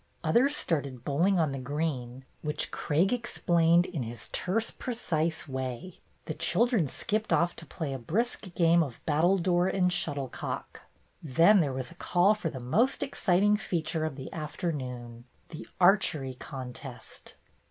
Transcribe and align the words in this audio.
Others 0.23 0.55
started 0.57 1.05
bowling 1.05 1.37
on 1.37 1.51
the 1.51 1.59
green, 1.59 2.25
which 2.41 2.71
Craig 2.71 3.13
explained 3.13 3.85
in 3.85 4.01
his 4.01 4.29
terse, 4.29 4.71
precise 4.71 5.47
way. 5.47 5.99
The 6.25 6.33
children 6.33 6.87
skipped 6.87 7.31
off 7.31 7.55
to 7.57 7.67
play 7.67 7.93
a 7.93 7.99
brisk 7.99 8.51
game 8.55 8.81
of 8.81 8.99
battledore 9.05 9.67
and 9.67 9.93
shuttlecock. 9.93 10.81
Then 11.21 11.59
there 11.59 11.71
was 11.71 11.91
a 11.91 12.01
call 12.01 12.33
for 12.33 12.49
the 12.49 12.59
most 12.59 13.03
exciting 13.03 13.57
feature 13.57 14.03
of 14.03 14.15
the 14.15 14.31
after 14.33 14.71
noon, 14.71 15.25
the 15.49 15.67
archery 15.79 16.33
contest. 16.33 17.35